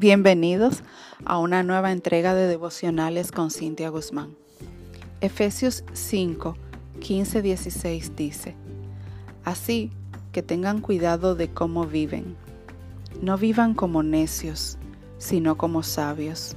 Bienvenidos 0.00 0.82
a 1.26 1.36
una 1.36 1.62
nueva 1.62 1.92
entrega 1.92 2.34
de 2.34 2.46
devocionales 2.46 3.32
con 3.32 3.50
Cintia 3.50 3.90
Guzmán. 3.90 4.34
Efesios 5.20 5.84
5, 5.92 6.56
15, 7.00 7.42
16 7.42 8.16
dice, 8.16 8.56
Así 9.44 9.90
que 10.32 10.42
tengan 10.42 10.80
cuidado 10.80 11.34
de 11.34 11.50
cómo 11.50 11.84
viven. 11.84 12.34
No 13.20 13.36
vivan 13.36 13.74
como 13.74 14.02
necios, 14.02 14.78
sino 15.18 15.58
como 15.58 15.82
sabios. 15.82 16.56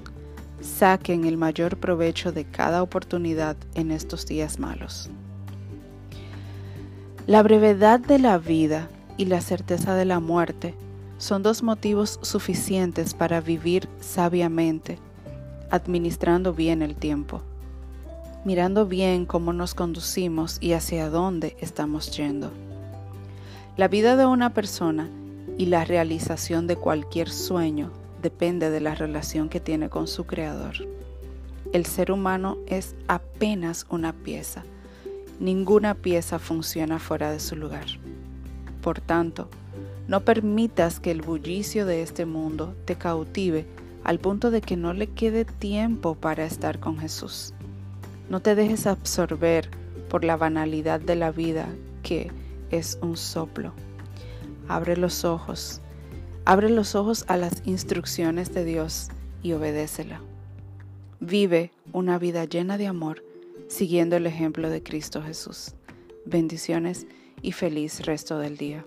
Saquen 0.61 1.25
el 1.25 1.35
mayor 1.35 1.75
provecho 1.75 2.31
de 2.31 2.45
cada 2.45 2.81
oportunidad 2.81 3.57
en 3.75 3.91
estos 3.91 4.25
días 4.25 4.57
malos. 4.57 5.09
La 7.27 7.43
brevedad 7.43 7.99
de 7.99 8.19
la 8.19 8.37
vida 8.37 8.87
y 9.17 9.25
la 9.25 9.41
certeza 9.41 9.95
de 9.95 10.05
la 10.05 10.21
muerte 10.21 10.75
son 11.17 11.43
dos 11.43 11.63
motivos 11.63 12.19
suficientes 12.21 13.13
para 13.13 13.41
vivir 13.41 13.87
sabiamente, 13.99 14.99
administrando 15.69 16.53
bien 16.53 16.81
el 16.81 16.95
tiempo, 16.95 17.41
mirando 18.45 18.85
bien 18.85 19.25
cómo 19.25 19.53
nos 19.53 19.73
conducimos 19.73 20.57
y 20.59 20.73
hacia 20.73 21.09
dónde 21.09 21.55
estamos 21.59 22.15
yendo. 22.15 22.51
La 23.77 23.87
vida 23.87 24.15
de 24.15 24.25
una 24.25 24.53
persona 24.53 25.09
y 25.57 25.67
la 25.67 25.85
realización 25.85 26.67
de 26.67 26.75
cualquier 26.75 27.29
sueño 27.29 27.91
depende 28.21 28.69
de 28.69 28.79
la 28.81 28.95
relación 28.95 29.49
que 29.49 29.59
tiene 29.59 29.89
con 29.89 30.07
su 30.07 30.25
creador. 30.25 30.75
El 31.73 31.85
ser 31.85 32.11
humano 32.11 32.57
es 32.67 32.95
apenas 33.07 33.85
una 33.89 34.13
pieza. 34.13 34.63
Ninguna 35.39 35.95
pieza 35.95 36.37
funciona 36.37 36.99
fuera 36.99 37.31
de 37.31 37.39
su 37.39 37.55
lugar. 37.55 37.85
Por 38.81 39.01
tanto, 39.01 39.49
no 40.07 40.21
permitas 40.25 40.99
que 40.99 41.11
el 41.11 41.21
bullicio 41.21 41.85
de 41.85 42.01
este 42.01 42.25
mundo 42.25 42.75
te 42.85 42.95
cautive 42.95 43.65
al 44.03 44.19
punto 44.19 44.51
de 44.51 44.61
que 44.61 44.75
no 44.75 44.93
le 44.93 45.07
quede 45.07 45.45
tiempo 45.45 46.15
para 46.15 46.45
estar 46.45 46.79
con 46.79 46.99
Jesús. 46.99 47.53
No 48.29 48.41
te 48.41 48.55
dejes 48.55 48.85
absorber 48.85 49.69
por 50.09 50.25
la 50.25 50.35
banalidad 50.35 50.99
de 50.99 51.15
la 51.15 51.31
vida 51.31 51.67
que 52.03 52.31
es 52.69 52.97
un 53.01 53.15
soplo. 53.15 53.73
Abre 54.67 54.97
los 54.97 55.23
ojos, 55.23 55.81
abre 56.45 56.69
los 56.69 56.95
ojos 56.95 57.25
a 57.27 57.37
las 57.37 57.61
instrucciones 57.65 58.53
de 58.53 58.65
Dios 58.65 59.09
y 59.41 59.53
obedécela. 59.53 60.21
Vive 61.19 61.71
una 61.93 62.19
vida 62.19 62.43
llena 62.45 62.77
de 62.77 62.87
amor 62.87 63.23
siguiendo 63.67 64.17
el 64.17 64.27
ejemplo 64.27 64.69
de 64.69 64.83
Cristo 64.83 65.21
Jesús. 65.21 65.73
Bendiciones 66.25 67.07
y 67.41 67.53
feliz 67.53 68.05
resto 68.05 68.37
del 68.37 68.57
día. 68.57 68.85